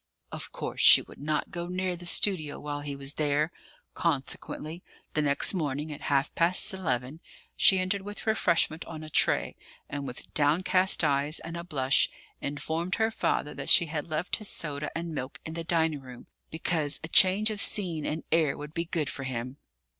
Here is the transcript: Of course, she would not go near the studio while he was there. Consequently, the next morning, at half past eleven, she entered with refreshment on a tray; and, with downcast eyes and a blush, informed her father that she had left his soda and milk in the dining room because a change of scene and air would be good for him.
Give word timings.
Of 0.31 0.51
course, 0.51 0.81
she 0.81 1.03
would 1.03 1.19
not 1.19 1.51
go 1.51 1.67
near 1.67 1.95
the 1.95 2.07
studio 2.07 2.59
while 2.59 2.81
he 2.81 2.95
was 2.95 3.13
there. 3.13 3.51
Consequently, 3.93 4.81
the 5.13 5.21
next 5.21 5.53
morning, 5.53 5.93
at 5.93 6.01
half 6.09 6.33
past 6.33 6.73
eleven, 6.73 7.19
she 7.55 7.77
entered 7.77 8.01
with 8.01 8.25
refreshment 8.25 8.83
on 8.85 9.03
a 9.03 9.11
tray; 9.11 9.55
and, 9.87 10.07
with 10.07 10.33
downcast 10.33 11.03
eyes 11.03 11.39
and 11.41 11.55
a 11.55 11.63
blush, 11.63 12.09
informed 12.41 12.95
her 12.95 13.11
father 13.11 13.53
that 13.53 13.69
she 13.69 13.85
had 13.85 14.09
left 14.09 14.37
his 14.37 14.49
soda 14.49 14.89
and 14.97 15.13
milk 15.13 15.39
in 15.45 15.53
the 15.53 15.63
dining 15.63 16.01
room 16.01 16.25
because 16.49 16.99
a 17.03 17.07
change 17.07 17.51
of 17.51 17.61
scene 17.61 18.03
and 18.03 18.23
air 18.31 18.57
would 18.57 18.73
be 18.73 18.85
good 18.85 19.07
for 19.07 19.23
him. 19.23 19.57